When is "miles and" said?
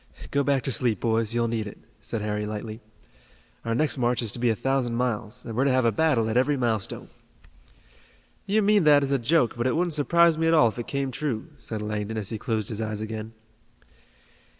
4.95-5.55